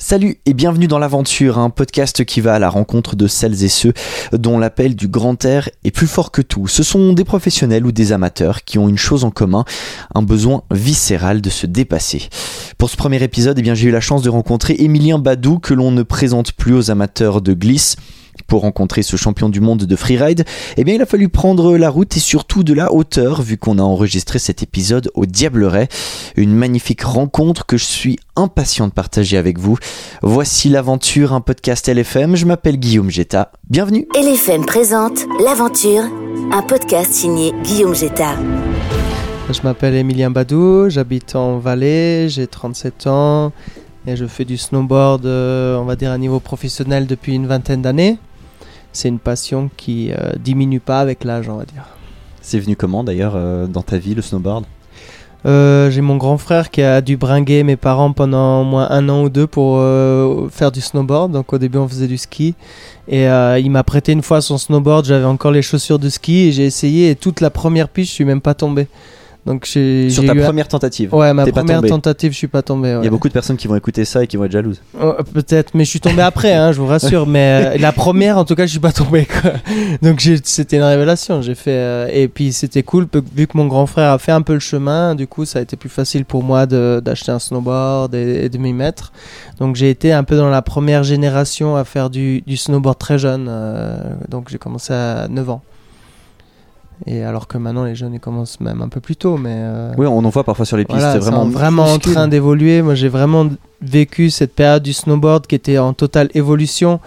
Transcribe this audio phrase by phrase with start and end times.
[0.00, 3.68] Salut et bienvenue dans l'aventure, un podcast qui va à la rencontre de celles et
[3.68, 3.92] ceux
[4.32, 6.68] dont l'appel du grand air est plus fort que tout.
[6.68, 9.64] Ce sont des professionnels ou des amateurs qui ont une chose en commun,
[10.14, 12.28] un besoin viscéral de se dépasser.
[12.78, 15.74] Pour ce premier épisode, eh bien, j'ai eu la chance de rencontrer Emilien Badou que
[15.74, 17.96] l'on ne présente plus aux amateurs de glisse.
[18.48, 20.46] Pour rencontrer ce champion du monde de freeride,
[20.78, 23.78] eh bien, il a fallu prendre la route et surtout de la hauteur, vu qu'on
[23.78, 25.88] a enregistré cet épisode au Diableret.
[26.34, 29.76] Une magnifique rencontre que je suis impatient de partager avec vous.
[30.22, 32.36] Voici l'aventure, un podcast LFM.
[32.36, 33.52] Je m'appelle Guillaume Jetta.
[33.68, 34.08] Bienvenue.
[34.16, 36.04] LFM présente L'aventure,
[36.50, 38.34] un podcast signé Guillaume Jetta.
[39.52, 43.52] Je m'appelle Emilien Badou, j'habite en Valais, j'ai 37 ans
[44.06, 47.82] et je fais du snowboard, euh, on va dire, à niveau professionnel depuis une vingtaine
[47.82, 48.16] d'années
[48.92, 51.84] c'est une passion qui euh, diminue pas avec l'âge, on va dire.
[52.40, 54.64] C'est venu comment d'ailleurs euh, dans ta vie le snowboard?
[55.46, 59.08] Euh, J'ai mon grand frère qui a dû bringuer mes parents pendant au moins un
[59.08, 59.80] an ou deux pour
[60.50, 61.30] faire du snowboard.
[61.30, 62.54] Donc au début on faisait du ski
[63.06, 65.04] et il m'a prêté une fois son snowboard.
[65.06, 68.14] J'avais encore les chaussures de ski et j'ai essayé et toute la première piste je
[68.14, 68.88] suis même pas tombé.
[69.48, 72.98] Donc Sur ta première tentative Ouais, ma première tentative, je suis pas tombé.
[73.00, 74.82] Il y a beaucoup de personnes qui vont écouter ça et qui vont être jalouses.
[75.00, 77.26] Oh, peut-être, mais je suis tombé après, hein, je vous rassure.
[77.26, 79.26] mais euh, la première, en tout cas, je suis pas tombé.
[80.02, 81.40] Donc c'était une révélation.
[81.40, 84.42] J'ai fait euh, et puis c'était cool vu que mon grand frère a fait un
[84.42, 85.14] peu le chemin.
[85.14, 88.74] Du coup, ça a été plus facile pour moi d'acheter un snowboard et, de m'y
[88.74, 89.12] mettre.
[89.60, 93.46] Donc j'ai été un peu dans la première génération à faire du, snowboard très jeune.
[93.48, 93.96] Euh,
[94.28, 95.62] donc j'ai commencé à 9 ans.
[97.06, 99.92] Et alors que maintenant les jeunes ils commencent même un peu plus tôt, mais euh,
[99.96, 101.00] oui, on en voit parfois sur les pistes.
[101.12, 102.82] c'est vraiment vraiment en train d'évoluer.
[102.82, 103.48] Moi, j'ai vraiment
[103.80, 106.98] vécu cette période du snowboard qui était en totale évolution,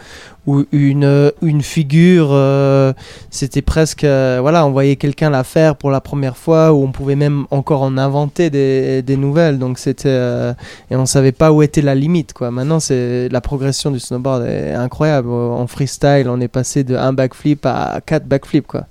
[0.47, 2.93] où une une figure, euh,
[3.29, 6.93] c'était presque euh, voilà, on voyait quelqu'un la faire pour la première fois, où on
[6.93, 9.59] pouvait même encore en inventer des, des nouvelles.
[9.59, 10.53] Donc c'était
[10.89, 12.49] et on savait pas où était la limite quoi.
[12.49, 15.29] Maintenant, c'est la progression du snowboard est incroyable.
[15.29, 18.85] En freestyle, on est passé de un backflip à quatre backflips quoi.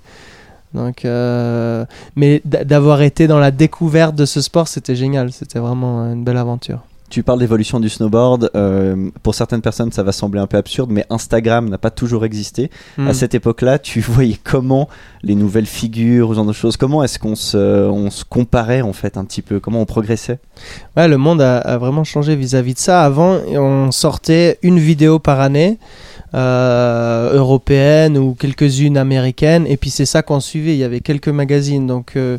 [0.73, 5.31] Donc, euh, mais d'avoir été dans la découverte de ce sport, c'était génial.
[5.31, 6.79] C'était vraiment une belle aventure.
[7.09, 8.51] Tu parles d'évolution du snowboard.
[8.55, 12.23] Euh, pour certaines personnes, ça va sembler un peu absurde, mais Instagram n'a pas toujours
[12.23, 12.71] existé.
[12.97, 13.13] À hmm.
[13.13, 14.87] cette époque-là, tu voyais comment
[15.21, 18.93] les nouvelles figures, ce genre de choses, comment est-ce qu'on se, on se comparait en
[18.93, 20.39] fait un petit peu, comment on progressait?
[20.95, 23.03] Ouais, le monde a, a vraiment changé vis-à-vis -vis de ça.
[23.03, 25.79] Avant, on sortait une vidéo par année.
[26.33, 29.67] Euh, européennes ou quelques-unes américaines.
[29.67, 30.71] Et puis c'est ça qu'on suivait.
[30.71, 31.87] Il y avait quelques magazines.
[31.87, 32.37] Donc euh,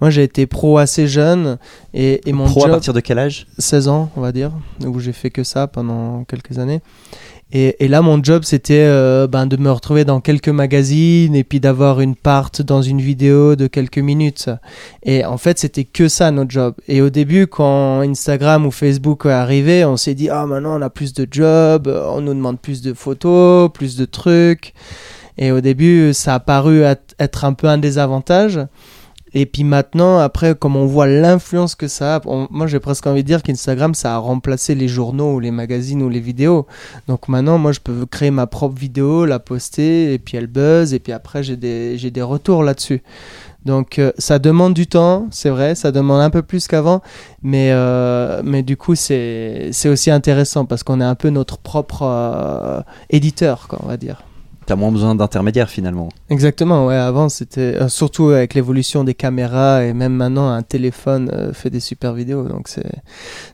[0.00, 1.58] moi j'ai été pro assez jeune.
[1.92, 3.46] Et, et mon pro à partir de quel âge?
[3.58, 4.50] 16 ans, on va dire.
[4.86, 6.80] Où j'ai fait que ça pendant quelques années.
[7.56, 11.60] Et, là, mon job, c'était euh, ben, de me retrouver dans quelques magazines et puis
[11.60, 14.50] d'avoir une part dans une vidéo de quelques minutes.
[15.04, 16.74] Et en fait, c'était que ça, notre job.
[16.88, 20.82] Et au début, quand Instagram ou Facebook est arrivé, on s'est dit, ah, maintenant, on
[20.82, 24.74] a plus de jobs, on nous demande plus de photos, plus de trucs.
[25.38, 28.58] Et au début, ça a paru être un peu un désavantage.
[29.36, 33.22] Et puis maintenant, après, comme on voit l'influence que ça a, moi j'ai presque envie
[33.22, 36.66] de dire qu'Instagram, ça a remplacé les journaux ou les magazines ou les vidéos.
[37.08, 40.94] Donc maintenant, moi je peux créer ma propre vidéo, la poster, et puis elle buzz,
[40.94, 43.02] et puis après j'ai des, des retours là-dessus.
[43.64, 47.02] Donc euh, ça demande du temps, c'est vrai, ça demande un peu plus qu'avant,
[47.42, 51.58] mais, euh, mais du coup c'est, c'est aussi intéressant parce qu'on est un peu notre
[51.58, 52.80] propre euh,
[53.10, 54.22] éditeur, quoi, on va dire.
[54.66, 56.08] T'as moins besoin d'intermédiaires finalement.
[56.30, 56.96] Exactement, ouais.
[56.96, 61.68] Avant, c'était euh, surtout avec l'évolution des caméras et même maintenant, un téléphone euh, fait
[61.68, 62.44] des super vidéos.
[62.48, 62.68] Donc,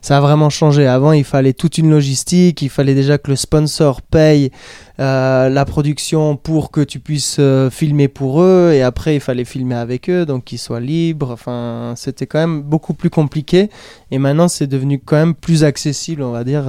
[0.01, 0.87] ça a vraiment changé.
[0.87, 2.61] Avant, il fallait toute une logistique.
[2.61, 4.51] Il fallait déjà que le sponsor paye
[4.99, 7.39] euh, la production pour que tu puisses
[7.71, 11.93] filmer pour eux et après il fallait filmer avec eux donc qu'ils soient libres enfin
[11.95, 13.69] c'était quand même beaucoup plus compliqué
[14.11, 16.65] et maintenant c'est devenu quand même plus accessible on va dire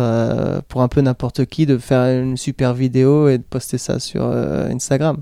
[0.68, 4.31] pour un peu n'importe qui de faire une super vidéo et de poster ça sur
[4.70, 5.18] Instagram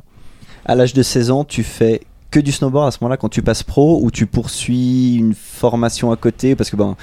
[0.65, 3.43] à l'âge de 16 ans tu fais que du snowboard à ce moment-là quand tu
[3.43, 6.97] passes pro ou tu poursuis une formation à côté parce que ben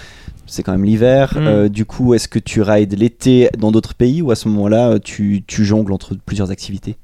[0.47, 1.33] c'est quand même l'hiver.
[1.35, 1.47] Mm.
[1.47, 4.97] Euh, du coup, est-ce que tu rides l'été dans d'autres pays ou à ce moment-là,
[4.99, 6.95] tu, tu jongles entre plusieurs activités?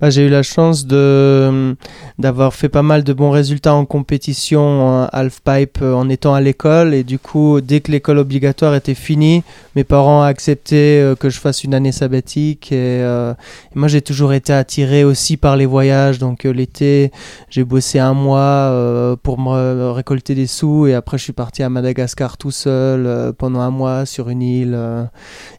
[0.00, 1.76] Bah, j'ai eu la chance de
[2.18, 6.40] d'avoir fait pas mal de bons résultats en compétition en halfpipe euh, en étant à
[6.40, 6.94] l'école.
[6.94, 9.42] Et du coup dès que l'école obligatoire était finie
[9.76, 12.72] mes parents euh, que je fasse une année sabbatique.
[12.72, 13.34] Et, euh,
[13.74, 16.18] moi j'ai toujours été attiré aussi par les voyages.
[16.18, 17.12] Donc l'été
[17.50, 20.86] j'ai bossé un mois pour me récolter des sous.
[20.86, 24.78] Et après je suis parti à Madagascar tout seul pendant un mois sur une île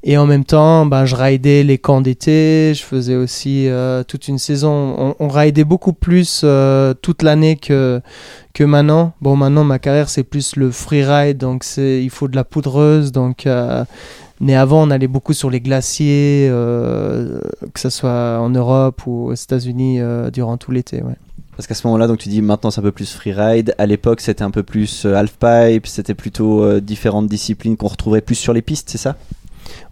[0.03, 2.73] et en même temps bah, je raidais les camps d'été.
[2.73, 3.67] Je faisais aussi
[4.07, 4.95] toute une une saison.
[4.97, 5.27] On, on
[5.63, 8.01] beaucoup plus euh, toute l'année que,
[8.53, 9.13] que maintenant.
[9.21, 13.11] Bon, maintenant, ma carrière, c'est plus le freeride, donc il faut de la poudreuse.
[13.11, 13.85] Donc, euh,
[14.39, 17.39] Mais avant, on allait beaucoup sur les glaciers, euh,
[17.73, 19.99] que ce soit en Europe ou aux États-Unis
[20.33, 21.03] durant tout l'été.
[21.03, 21.15] Ouais.
[21.55, 23.75] Parce qu'à ce moment-là, donc tu dis maintenant c'est un peu plus freeride.
[23.77, 25.85] À l'époque, c'était un peu plus halfpipe.
[25.85, 29.15] C'était plutôt différentes disciplines qu'on retrouverait plus sur les pistes, c'est ça?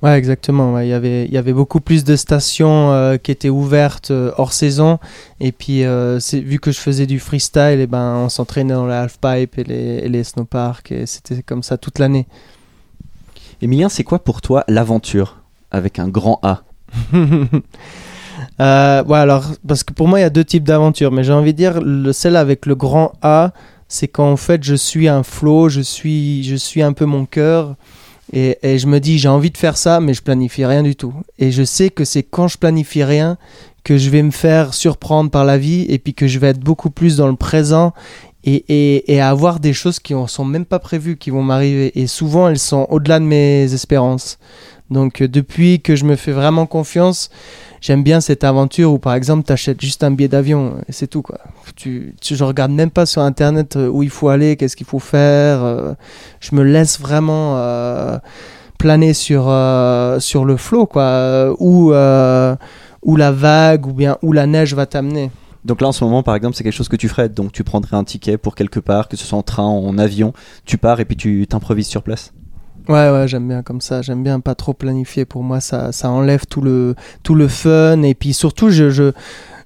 [0.02, 0.74] Ouais, exactement.
[0.74, 0.88] ouais.
[0.88, 4.32] Il, y avait, il y avait beaucoup plus de stations euh, qui étaient ouvertes euh,
[4.38, 5.00] hors saison.
[5.40, 8.94] Et puis, euh, vu que je faisais du freestyle, et ben, on s'entraînait dans les
[8.94, 10.92] halfpipe et les, et les snowparks.
[10.92, 12.28] Et c'était comme ça toute l'année.
[13.62, 15.38] Emilien, c'est quoi pour toi l'aventure
[15.72, 16.64] avec un grand A?
[18.60, 21.54] Ouais, alors, parce que pour moi, il y a deux types d'aventures, mais j'ai envie
[21.54, 23.52] de dire, le, celle avec le grand A,
[23.90, 27.26] c'est quand en fait je suis un flow, je suis, je suis un peu mon
[27.26, 27.76] cœur,
[28.32, 31.14] et, je me dis, j'ai envie de faire ça, mais je planifie rien du tout.
[31.38, 33.38] Et je sais que c'est quand je planifie rien
[33.84, 36.60] que je vais me faire surprendre par la vie, et puis que je vais être
[36.60, 37.94] beaucoup plus dans le présent.
[38.46, 42.00] Et, et, et avoir des choses qui ne sont même pas prévues, qui vont m'arriver.
[42.00, 44.38] Et souvent, elles sont au-delà de mes espérances.
[44.90, 47.30] Donc, euh, depuis que je me fais vraiment confiance,
[47.82, 51.08] j'aime bien cette aventure où par exemple tu achètes juste un billet d'avion et c'est
[51.08, 51.40] tout quoi.
[51.76, 54.88] Tu, tu, je regarde même pas sur internet euh, où il faut aller, qu'est-ce qu'il
[54.88, 55.64] faut faire.
[55.64, 55.94] euh,
[56.40, 58.18] je me laisse vraiment euh,
[58.80, 62.56] planer sur, euh, sur le flot quoi, euh, euh,
[63.04, 65.30] où la vague ou bien où la neige va t'amener.
[65.66, 67.30] Donc là, en ce moment, par exemple, c'est quelque chose que tu ferais.
[67.30, 70.34] Donc tu prendrais un ticket pour quelque part, que ce soit en train, en avion,
[70.66, 72.32] tu pars et puis tu t'improvises sur place?
[72.90, 74.02] Ouais, ouais, j'aime bien comme ça.
[74.02, 75.24] J'aime bien pas trop planifier.
[75.26, 78.02] Pour moi, ça, ça enlève tout le, tout le fun.
[78.02, 79.12] Et puis surtout, je, je,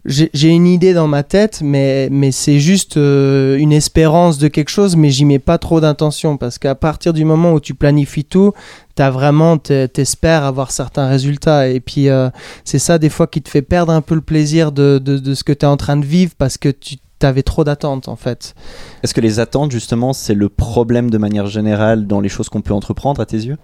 [0.05, 4.67] j'ai une idée dans ma tête, mais, mais c'est juste euh, une espérance de quelque
[4.69, 6.35] chose, mais j'y mets pas trop d'intention.
[6.35, 8.51] Parce qu'à partir du moment où tu planifies tout,
[8.95, 11.69] t'as vraiment, t'es- t'espères avoir certains résultats.
[11.69, 12.29] Et puis, euh,
[12.65, 15.33] c'est ça, des fois, qui te fait perdre un peu le plaisir de, de, de
[15.33, 18.15] ce que tu es en train de vivre parce que tu avais trop d'attentes, en
[18.15, 18.55] fait.
[19.03, 22.61] Est-ce que les attentes, justement, c'est le problème de manière générale dans les choses qu'on
[22.61, 23.57] peut entreprendre à tes yeux?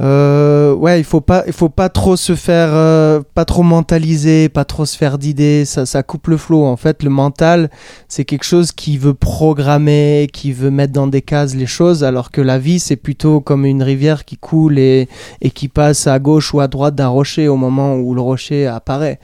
[0.00, 4.48] Euh, ouais, il faut pas, il faut pas trop se faire, euh, pas trop mentaliser,
[4.48, 5.64] pas trop se faire d'idées.
[5.64, 6.64] Ça, ça coupe le flow.
[6.64, 7.70] En fait, le mental,
[8.08, 12.32] c'est quelque chose qui veut programmer, qui veut mettre dans des cases les choses, alors
[12.32, 15.08] que la vie, c'est plutôt comme une rivière qui coule et,
[15.40, 18.66] et qui passe à gauche ou à droite d'un rocher au moment où le rocher
[18.66, 19.20] apparaît.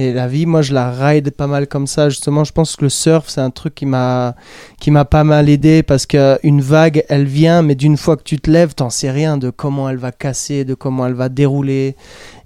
[0.00, 2.08] Et la vie, moi, je la ride pas mal comme ça.
[2.08, 4.36] Justement, je pense que le surf, c'est un truc qui m'a,
[4.78, 8.38] qui m'a pas mal aidé parce qu'une vague, elle vient, mais d'une fois que tu
[8.38, 11.96] te lèves, t'en sais rien de comment elle va casser, de comment elle va dérouler.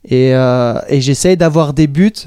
[0.08, 2.25] Et, euh, j'essaye d'avoir des buts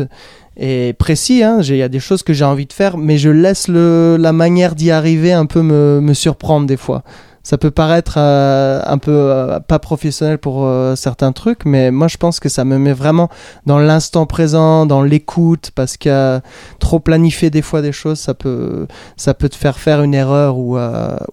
[0.57, 1.42] et précis.
[1.42, 1.60] hein.
[1.63, 4.31] Il y a des choses que j'ai envie de faire, mais je laisse le, la
[4.31, 7.04] manière d'y arriver un peu me surprendre des fois.
[7.45, 12.07] Ça peut paraître euh, un peu euh, pas professionnel pour euh, certains trucs, mais moi
[12.07, 13.30] je pense que ça me met vraiment
[13.68, 16.42] dans l'instant présent, dans l'écoute, parce que
[16.80, 20.57] trop planifier des fois des choses, ça peut, ça peut te faire faire une erreur
[20.57, 20.80] ou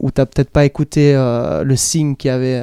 [0.01, 2.63] où t'as peut-être pas écouté le signe qu'il y avait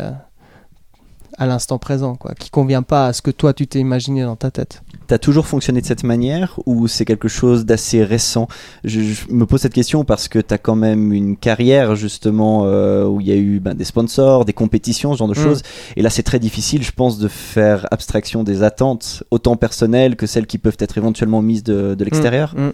[1.40, 4.36] à l'instant présent, quoi, qui convient pas à ce que toi tu t'es imaginé dans
[4.36, 4.84] ta tête.
[5.08, 8.48] T'as toujours fonctionné de cette manière ou c'est quelque chose d'assez récent?
[8.84, 13.06] Je, je me pose cette question parce que t'as quand même une carrière justement euh,
[13.06, 15.44] où il y a eu ben, des sponsors, des compétitions, ce genre de Mm.
[15.44, 15.62] choses.
[15.96, 20.28] Et là, c'est très difficile, je pense, de faire abstraction des attentes, autant personnelles que
[20.28, 22.54] celles qui peuvent être éventuellement mises de, de l'extérieur.
[22.56, 22.72] Mm.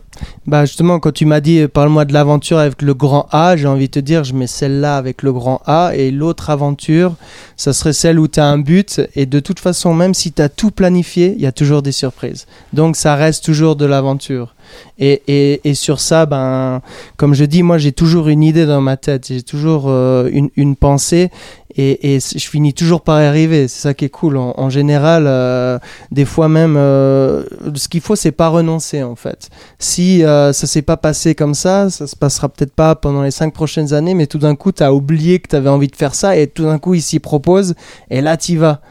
[0.47, 3.67] Bah justement, quand tu m'as dit euh, parle-moi de l'aventure avec le grand A, j'ai
[3.67, 7.15] envie de te dire je mets celle-là avec le grand A et l'autre aventure,
[7.55, 10.41] ça serait celle où tu as un but et de toute façon, même si tu
[10.41, 12.47] as tout planifié, il y a toujours des surprises.
[12.73, 14.54] Donc ça reste toujours de l'aventure.
[14.97, 16.81] Et, et, et sur ça, ben,
[17.17, 20.49] comme je dis, moi j'ai toujours une idée dans ma tête, j'ai toujours euh, une,
[20.55, 21.31] une pensée
[21.75, 23.67] et, et je finis toujours par y arriver.
[23.67, 24.37] C'est ça qui est cool.
[24.37, 25.77] En, général, euh,
[26.11, 27.43] des fois même, euh,
[27.75, 29.49] ce qu'il faut, c'est pas renoncer en fait.
[29.79, 33.53] Si ça s'est pas passé comme ça, ça se passera peut-être pas pendant les cinq
[33.53, 36.15] prochaines années, mais tout d'un coup, tu as oublié que tu avais envie de faire
[36.15, 37.75] ça et tout d'un coup, il s'y propose
[38.09, 38.81] et là, tu vas.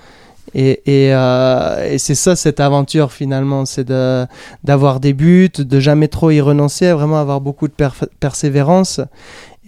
[0.57, 3.91] Euh, et c'est ça cette aventure finalement, c'est
[4.65, 7.75] d'avoir des buts, de jamais trop y renoncer, vraiment avoir beaucoup de
[8.21, 9.01] persévérance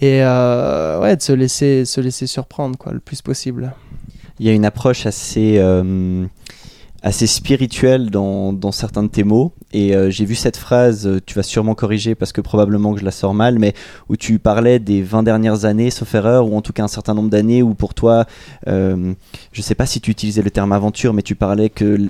[0.00, 3.73] et euh, ouais, de se laisser, se laisser surprendre quoi, le plus possible.
[4.38, 6.26] Il y a une approche assez, euh,
[7.03, 9.53] assez spirituelle dans, certains de tes mots.
[9.73, 13.00] Et euh, j'ai vu cette phrase, euh, tu vas sûrement corriger parce que probablement que
[13.00, 13.75] je la sors mal, mais
[14.09, 17.15] où tu parlais des 20 dernières années, sauf erreur, ou en tout cas un certain
[17.15, 18.26] nombre d'années où pour toi,
[18.69, 19.12] euh,
[19.53, 22.09] je sais pas si tu utilisais le terme aventure, mais tu parlais que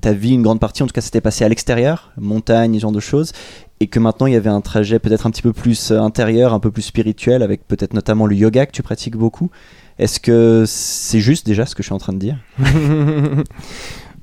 [0.00, 2.92] ta vie, une grande partie, en tout cas, s'était passée à l'extérieur, montagne, ce genre
[2.92, 3.32] de choses,
[3.80, 6.52] et que maintenant il y avait un trajet peut-être un petit peu plus euh, intérieur,
[6.52, 9.50] un peu plus spirituel, avec peut-être notamment le yoga que tu pratiques beaucoup.
[9.98, 12.38] Est-ce que c'est juste déjà ce que je suis en train de dire?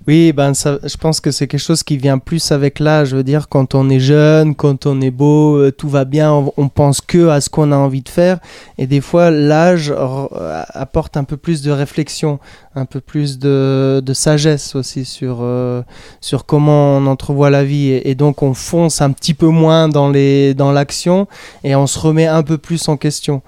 [0.07, 3.09] Oui, ben ça, je pense que c'est quelque chose qui vient plus avec l'âge.
[3.09, 6.31] Je veux dire, quand on est jeune, quand on est beau, euh, tout va bien,
[6.57, 8.37] on, pense que à ce qu'on a envie de faire.
[8.77, 10.29] Et des fois, l'âge r-
[10.69, 12.37] apporte un peu plus de réflexion,
[12.75, 15.81] un peu plus de, de sagesse aussi sur, euh,
[16.21, 17.87] sur comment on entrevoit la vie.
[17.89, 21.27] Et, et donc, on fonce un petit peu moins dans les dans l'action
[21.63, 23.41] et on se remet un peu plus en question.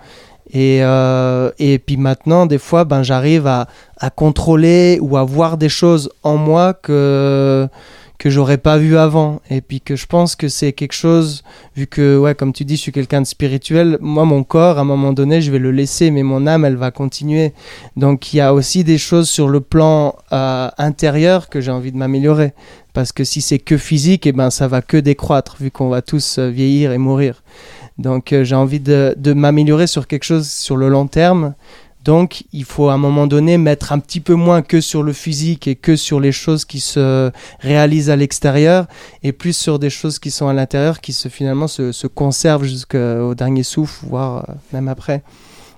[0.54, 5.58] Et, euh, et puis maintenant, des fois, ben, j'arrive à, à contrôler ou à voir
[5.58, 7.68] des choses en moi que
[8.18, 9.42] que j'aurais pas vu avant.
[9.50, 11.44] Et puis que je pense que c'est quelque chose
[11.76, 14.82] vu que ouais comme tu dis je suis quelqu'un de spirituel moi mon corps à
[14.82, 17.54] un moment donné je vais le laisser mais mon âme elle va continuer.
[17.96, 21.92] Donc il y a aussi des choses sur le plan euh, intérieur que j'ai envie
[21.92, 22.54] de m'améliorer.
[22.94, 26.02] Parce que si c'est que physique et ben ça va que décroître vu qu'on va
[26.02, 27.44] tous euh, vieillir et mourir
[27.98, 31.56] donc euh, j'ai envie de, m'améliorer sur quelque chose sur le long terme
[32.08, 35.12] donc, il faut à un moment donné mettre un petit peu moins que sur le
[35.12, 38.88] physique et que sur les choses qui se réalisent à l'extérieur
[39.24, 43.36] et plus sur des choses qui sont à l'intérieur qui finalement se, se conservent jusqu'au
[43.36, 45.22] dernier souffle, voire euh, même après.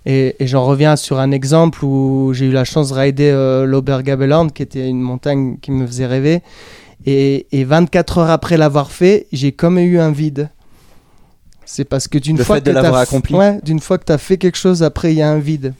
[0.05, 3.65] Et, et j'en reviens sur un exemple où j'ai eu la chance de rider euh,
[3.65, 6.43] l'Obergabeland, qui était une montagne qui me faisait rêver.
[7.07, 10.49] Et, et 24 heures après l'avoir fait, j'ai comme eu un vide.
[11.71, 13.35] C'est parce que d'une fois que accompli.
[13.35, 15.75] ouais, d'une fois que tu as fait quelque chose, après il y a un vide.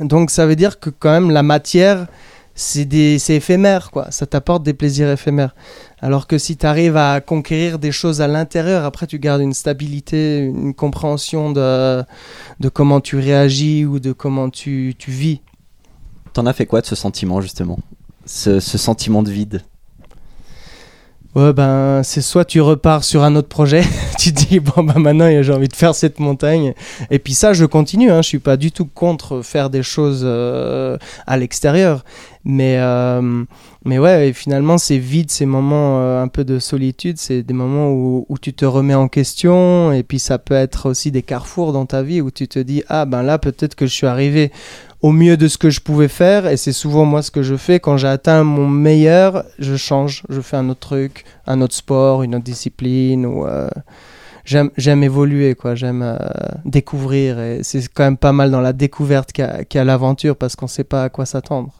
[0.00, 2.06] Donc ça veut dire que quand même la matière,
[2.54, 4.10] c'est des- c'est éphémère, quoi.
[4.10, 5.54] Ça t'apporte des plaisirs éphémères.
[6.00, 9.52] Alors que si tu arrives à conquérir des choses à l'intérieur, après tu gardes une
[9.52, 12.02] stabilité, une compréhension de,
[12.58, 15.42] de comment tu réagis ou de comment tu, tu vis.
[16.32, 17.78] T'en as fait quoi de ce sentiment justement?
[18.24, 19.60] Ce, ce sentiment de vide?
[21.36, 23.84] Ouais, ben, c'est soit tu repars sur un autre projet,
[24.18, 26.74] tu dis, bon, ben maintenant j'ai envie de faire cette montagne.
[27.08, 30.22] Et puis ça, je continue, hein, je suis pas du tout contre faire des choses
[30.24, 32.04] euh, à l'extérieur.
[32.44, 33.44] Mais, euh,
[33.84, 37.52] mais ouais, et finalement, c'est vide, ces moments euh, un peu de solitude, c'est des
[37.52, 39.92] moments où, où tu te remets en question.
[39.92, 42.82] Et puis ça peut être aussi des carrefours dans ta vie où tu te dis,
[42.88, 44.50] ah ben là, peut-être que je suis arrivé
[45.02, 47.56] au mieux de ce que je pouvais faire et c'est souvent moi ce que je
[47.56, 51.74] fais quand j'ai atteint mon meilleur je change je fais un autre truc un autre
[51.74, 53.70] sport une autre discipline ou euh,
[54.44, 56.18] j'aime évoluer quoi j'aime euh,
[56.66, 59.44] découvrir et c'est quand même pas mal dans la découverte qu'il
[59.74, 61.72] y a l'aventure parce qu'on sait pas à quoi s'attendre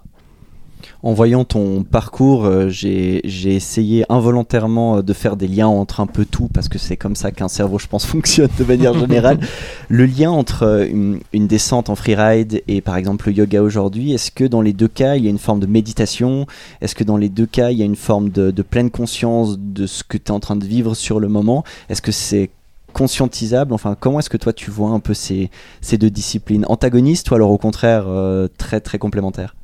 [1.02, 6.00] En voyant ton parcours, euh, j'ai j'ai essayé involontairement euh, de faire des liens entre
[6.00, 8.98] un peu tout, parce que c'est comme ça qu'un cerveau, je pense, fonctionne de manière
[8.98, 9.40] générale.
[9.88, 14.12] le lien entre euh, une, une descente en freeride et par exemple le yoga aujourd'hui,
[14.12, 16.46] est-ce que dans les deux cas, il y a une forme de méditation?
[16.80, 19.58] Est-ce que dans les deux cas, il y a une forme de, de pleine conscience
[19.58, 21.64] de ce que tu es en train de vivre sur le moment?
[21.88, 22.50] Est-ce que c'est
[22.92, 23.72] conscientisable?
[23.72, 26.64] Enfin, comment est-ce que toi tu vois un peu ces, ces deux disciplines?
[26.68, 29.54] Antagonistes ou alors au contraire euh, très très complémentaires?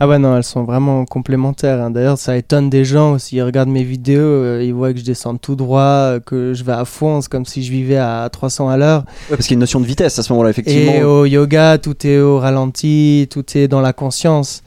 [0.00, 1.90] Ah ouais non elles sont vraiment complémentaires hein.
[1.90, 5.36] d'ailleurs ça étonne des gens s'ils regardent mes vidéos euh, ils voient que je descends
[5.36, 8.68] tout droit euh, que je vais à fond c'est comme si je vivais à 300
[8.68, 10.92] à l'heure Ouais, parce qu'il y a une notion de vitesse à ce moment-là, effectivement.
[10.92, 14.62] Et au yoga, tout est au ralenti, tout est dans la conscience.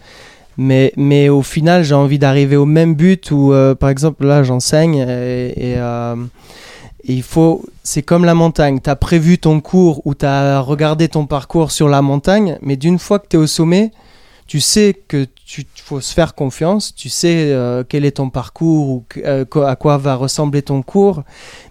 [0.57, 4.43] Mais, mais au final, j'ai envie d'arriver au même but où, euh, par exemple, là,
[4.43, 6.15] j'enseigne et, et, euh,
[7.05, 7.63] et il faut.
[7.83, 8.79] C'est comme la montagne.
[8.83, 12.75] Tu as prévu ton cours ou tu as regardé ton parcours sur la montagne, mais
[12.75, 13.91] d'une fois que tu es au sommet,
[14.51, 18.89] tu sais que tu faut se faire confiance, tu sais euh, quel est ton parcours
[18.89, 21.23] ou euh, à quoi va ressembler ton cours,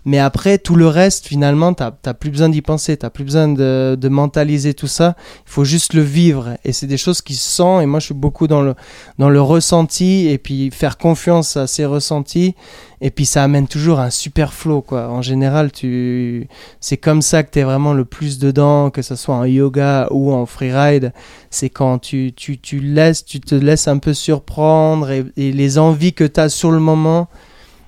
[0.07, 3.49] mais après tout le reste finalement t'as t'as plus besoin d'y penser, t'as plus besoin
[3.49, 5.15] de, de mentaliser tout ça,
[5.47, 8.07] il faut juste le vivre et c'est des choses qui se sentent et moi je
[8.07, 8.75] suis beaucoup dans le
[9.19, 12.55] dans le ressenti et puis faire confiance à ces ressentis
[13.01, 15.09] et puis ça amène toujours un super flow quoi.
[15.09, 16.49] En général tu
[16.81, 20.09] c'est comme ça que tu es vraiment le plus dedans, que ce soit en yoga
[20.11, 21.13] ou en freeride
[21.51, 26.13] c'est quand tu, tu, tu laisses, tu te laisses un peu surprendre et, les envies
[26.13, 27.29] que tu as sur le moment,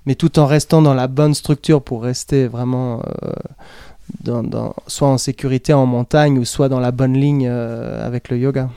[0.05, 3.33] mais tout en restant dans la bonne structure pour rester vraiment euh,
[4.25, 8.29] dans, dans- soit en sécurité en montagne ou soit dans la bonne ligne euh, avec
[8.29, 8.69] le yoga.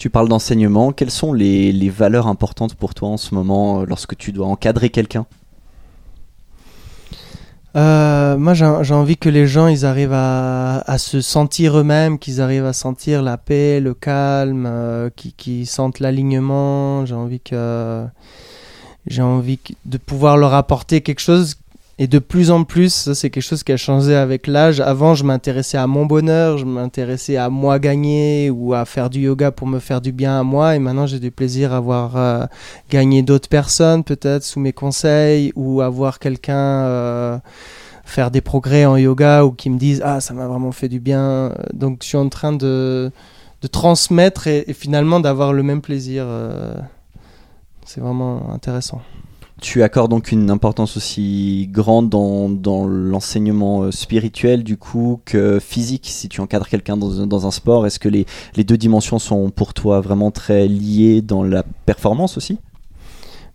[0.00, 0.92] Tu parles d'enseignement.
[0.92, 4.88] Quelles sont les, valeurs importantes pour toi en ce moment euh, lorsque tu dois encadrer
[4.88, 5.26] quelqu'un?
[7.76, 12.64] Euh, moi, j'ai envie que les gens, ils arrivent à, se sentir eux-mêmes, qu'ils arrivent
[12.64, 17.04] à sentir la paix, le calme, euh, qu'ils sentent l'alignement.
[17.04, 18.06] J'ai envie que
[19.06, 21.56] j'ai envie de pouvoir leur apporter quelque chose.
[22.02, 24.80] Et de plus en plus, ça c'est quelque chose qui a changé avec l'âge.
[24.80, 29.20] Avant, je m'intéressais à mon bonheur, je m'intéressais à moi gagner ou à faire du
[29.20, 30.74] yoga pour me faire du bien à moi.
[30.74, 32.46] Et maintenant, j'ai du plaisir à voir euh,
[32.88, 37.38] gagner d'autres personnes, peut-être sous mes conseils, ou à voir quelqu'un euh,
[38.06, 41.00] faire des progrès en yoga ou qui me disent Ah, ça m'a vraiment fait du
[41.00, 41.52] bien.
[41.74, 43.12] Donc, je suis en train de,
[43.72, 46.24] transmettre et, et finalement d'avoir le même plaisir.
[46.26, 46.72] euh,
[47.84, 49.02] C'est vraiment intéressant.
[49.60, 56.06] Tu accordes donc une importance aussi grande dans, l'enseignement euh, spirituel du coup que physique
[56.06, 57.86] si tu encadres quelqu'un dans, un sport.
[57.86, 58.26] Est-ce que les
[58.64, 62.58] deux dimensions sont pour toi vraiment très liées dans la performance aussi?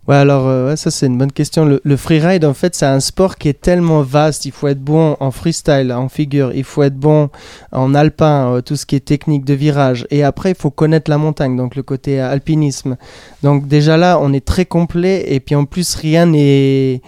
[0.08, 1.64] Ouais, alors euh, ouais, ça c'est une bonne question.
[1.64, 4.44] Le, le freeride, en fait, c'est un sport qui est tellement vaste.
[4.44, 6.52] Il faut être bon en freestyle, en figure.
[6.54, 7.28] Il faut être bon
[7.72, 10.06] en alpin, euh, tout ce qui est technique de virage.
[10.10, 12.96] Et après, il faut connaître la montagne, donc le côté alpinisme.
[13.42, 15.24] Donc déjà là, on est très complet.
[15.26, 17.00] Et puis en plus, rien n'est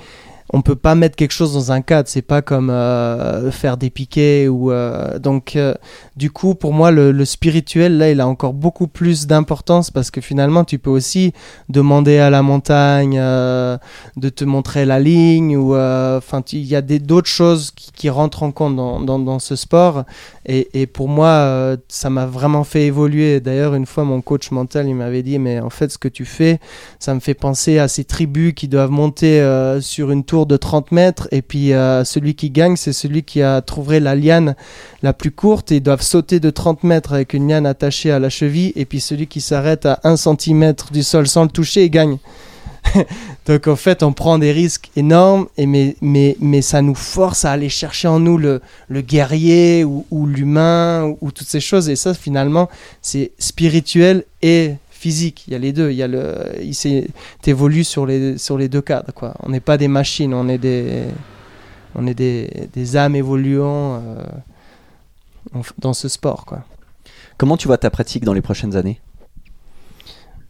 [0.51, 2.09] on peut pas mettre quelque chose dans un cadre.
[2.09, 5.75] C'est pas comme euh, faire des piquets ou euh, donc euh,
[6.17, 10.21] du coup pour moi le, spirituel là il a encore beaucoup plus d'importance parce que
[10.21, 11.33] finalement tu peux aussi
[11.69, 17.29] demander à la montagne de te montrer la ligne ou enfin il y a d'autres
[17.29, 20.05] choses qui, rentrent en compte dans ce sport
[20.49, 23.41] et, pour moi euh, ça m'a vraiment fait évoluer.
[23.41, 26.25] D'ailleurs une fois mon coach mental il m'avait dit mais en fait ce que tu
[26.25, 26.59] fais
[26.99, 29.41] ça me fait penser à ces tribus qui doivent monter
[29.81, 31.29] sur une tour de 30 mètres.
[31.33, 34.57] Et puis euh, celui qui gagne c'est celui qui a trouvé la liane
[35.03, 35.73] la plus courte.
[35.73, 38.73] Et ils doivent sauter de 30 mètres avec une liane attachée à la cheville.
[38.77, 42.19] Et puis celui qui s'arrête à 1 cm du sol sans le toucher il gagne
[43.47, 47.45] donc en fait on prend des risques énormes et mais, mais, mais ça nous force
[47.45, 51.89] à aller chercher en nous le, le guerrier ou, l'humain ou, ou toutes ces choses
[51.89, 52.69] et ça finalement
[53.03, 55.45] c'est spirituel et physique.
[55.47, 55.91] Il y a les deux.
[55.91, 59.13] Il y a le, il s'évolue sur les sur les deux cadres.
[59.13, 59.35] Quoi.
[59.41, 60.35] On n'est pas des machines.
[60.35, 61.05] On est des
[61.95, 66.45] on est des, des âmes évoluant euh, dans ce sport.
[66.45, 66.65] Quoi.
[67.39, 69.01] Comment tu vois ta pratique dans les prochaines années?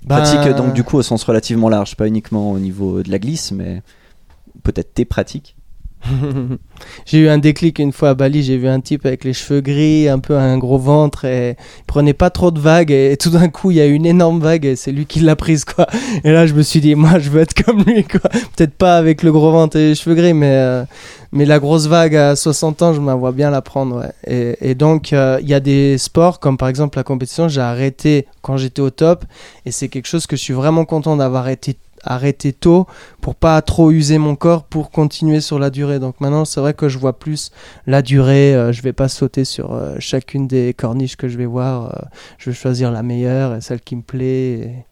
[0.04, 0.16] Ben...
[0.16, 3.52] Pratique donc du coup au sens relativement large, pas uniquement au niveau de la glisse,
[3.52, 3.82] mais
[4.62, 5.56] peut-être tes pratiques.
[7.06, 9.60] J'ai eu un déclic une fois à Bali, j'ai vu un type avec les cheveux
[9.60, 13.30] gris, un peu un gros ventre et il prenait pas trop de vagues et tout
[13.30, 15.64] d'un coup il y a eu une énorme vague et c'est lui qui l'a prise
[15.64, 15.86] quoi.
[16.24, 18.30] Et là je me suis dit moi je veux être comme lui quoi.
[18.56, 20.84] Peut-être pas avec le gros ventre et les cheveux gris mais euh,
[21.32, 24.56] mais la grosse vague à 60 ans je me vois bien la prendre ouais.
[24.60, 28.26] et, donc il euh, y a des sports comme par exemple la compétition j'ai arrêté
[28.42, 29.24] quand j'étais au top
[29.66, 32.86] et c'est quelque chose que je suis vraiment content d'avoir arrêté arrêter tôt
[33.20, 35.98] pour pas trop user mon corps pour continuer sur la durée.
[35.98, 37.50] Donc maintenant, c'est vrai que je vois plus
[37.86, 38.54] la durée.
[38.54, 41.86] Euh, je vais pas sauter sur euh, chacune des corniches que je vais voir.
[41.86, 42.08] Euh,
[42.38, 44.86] je vais choisir la meilleure et celle qui me plaît.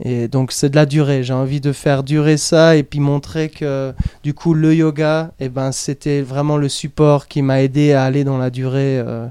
[0.00, 1.22] Et donc c'est de la durée.
[1.22, 5.48] J'ai envie de faire durer ça et puis montrer que du coup le yoga, eh
[5.48, 8.98] ben c'était vraiment le support qui m'a aidé à aller dans la durée.
[8.98, 9.26] Euh,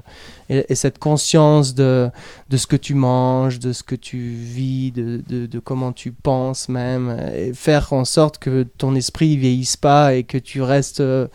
[0.48, 2.08] et, et, cette conscience de,
[2.50, 6.12] de ce que tu manges, de ce que tu vis, de, de, de comment tu
[6.12, 11.00] penses même, et faire en sorte que ton esprit vieillisse pas et que tu restes
[11.00, 11.26] euh,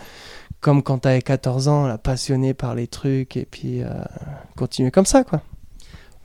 [0.62, 3.90] comme quand tu avais 14 ans, là, passionné par les trucs, et puis euh,
[4.56, 5.42] continuer comme ça, quoi.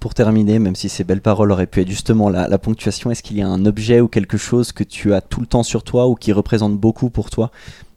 [0.00, 3.38] Pour terminer, même si ces belles paroles auraient pu être justement la, ponctuation, est-ce qu'il
[3.38, 6.06] y a un objet ou quelque chose que tu as tout le temps sur toi
[6.06, 7.50] ou qui représente beaucoup pour toi?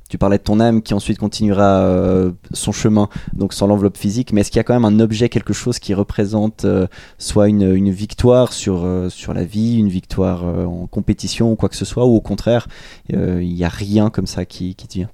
[0.09, 4.33] Tu parlais de ton âme qui ensuite continuera euh, son chemin, donc sans l'enveloppe physique,
[4.33, 6.87] mais est-ce qu'il y a quand même un objet, quelque chose qui représente euh,
[7.19, 11.75] soit une, victoire sur, euh, sur la vie, une victoire en compétition ou quoi que
[11.75, 12.67] ce soit, ou au contraire,
[13.09, 15.09] il n'y a rien comme ça qui, qui te vient?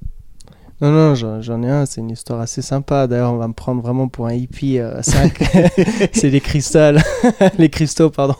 [0.81, 3.07] Non, non, j'en ai un, c'est une histoire assez sympa.
[3.07, 5.37] D'ailleurs, on va me prendre vraiment pour un hippie à 5.
[6.11, 7.01] c'est les cristals,
[7.57, 8.35] les cristaux, pardon.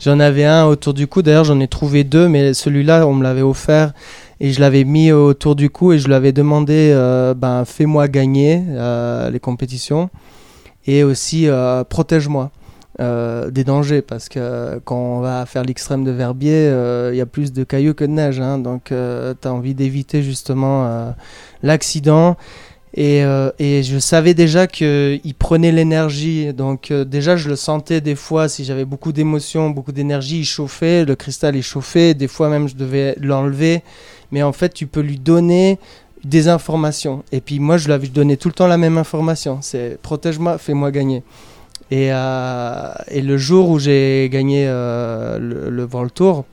[0.00, 1.22] J'en avais un autour du cou.
[1.22, 3.94] D'ailleurs, j'en ai trouvé deux, mais celui-là, on me l'avait offert
[4.40, 8.08] et je l'avais mis autour du cou et je lui avais demandé euh, ben, fais-moi
[8.08, 10.10] gagner euh, les compétitions
[10.86, 12.50] et aussi euh, protège-moi.
[13.00, 17.20] Euh, des dangers parce que quand on va faire l'extrême de Verbier, il euh, y
[17.20, 21.12] a plus de cailloux que de neige, hein, donc euh, tu as envie d'éviter justement
[21.64, 22.36] l'accident.
[22.96, 23.24] Et,
[23.58, 28.64] et, je savais déjà qu'il prenait l'énergie, donc déjà je le sentais des fois, si
[28.64, 32.76] j'avais beaucoup d'émotions, beaucoup d'énergie, il chauffait, le cristal il chauffait, des fois même je
[32.76, 33.82] devais l'enlever,
[34.30, 35.80] mais en fait tu peux lui donner
[36.22, 37.24] des informations.
[37.32, 40.58] Et puis moi je lui avais donné tout le temps la même information, c'est protège-moi,
[40.58, 41.24] fais-moi gagner.
[41.90, 46.44] Et, euh, et, le jour où j'ai gagné euh, le, le Tour,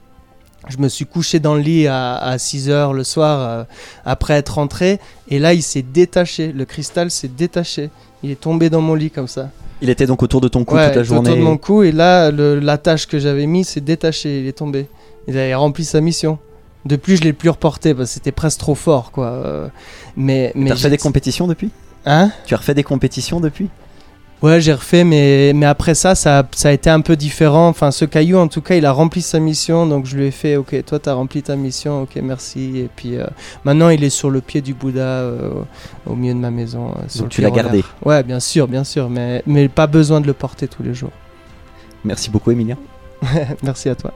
[0.70, 3.64] je me suis couché dans le lit à, à 6 heures le soir euh,
[4.06, 5.00] après être rentré.
[5.30, 6.52] Et là, il s'est détaché.
[6.52, 7.90] Le cristal s'est détaché.
[8.24, 9.50] Il est tombé dans mon lit comme ça.
[9.82, 11.82] Il était donc autour de ton cou ouais, toute la journée autour de mon cou.
[11.84, 14.42] Et là, le, la tâche que j'avais mis s'est détachée.
[14.42, 14.88] Il est tombé.
[15.28, 16.38] Il avait rempli sa mission.
[16.86, 19.12] Depuis, je l'ai plus reporté parce que c'était presque trop fort.
[19.12, 19.28] quoi.
[19.28, 19.68] Euh,
[20.16, 21.72] mais, mais tu as refait des compétitions depuis?
[22.06, 22.32] Hein?
[22.46, 23.70] Tu as refait des compétitions depuis?
[24.42, 27.68] Ouais, j'ai refait, mais, mais après ça, ça, ça a été un peu différent.
[27.68, 29.86] Enfin, ce caillou, en tout cas, il a rempli sa mission.
[29.86, 32.04] Donc, je lui ai fait, OK, toi, tu as rempli ta mission.
[32.04, 32.80] OK, merci.
[32.80, 33.28] Et puis, euh,
[33.66, 35.52] maintenant, il est sur le pied du Bouddha euh,
[36.08, 36.90] au milieu de ma maison.
[36.90, 39.10] Euh, donc, tu l'as gardé Ouais, bien sûr, bien sûr.
[39.12, 41.12] Mais, mais pas besoin de le porter tous les jours.
[42.04, 42.78] Merci beaucoup, Emilien.
[43.64, 44.12] merci à toi.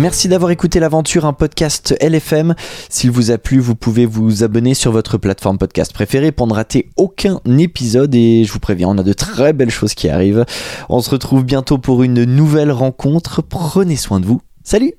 [0.00, 2.54] Merci d'avoir écouté l'aventure, un podcast LFM.
[2.88, 6.54] S'il vous a plu, vous pouvez vous abonner sur votre plateforme podcast préférée pour ne
[6.54, 8.14] rater aucun épisode.
[8.14, 10.46] Et je vous préviens, on a de très belles choses qui arrivent.
[10.88, 13.42] On se retrouve bientôt pour une nouvelle rencontre.
[13.42, 14.40] Prenez soin de vous.
[14.64, 14.94] Salut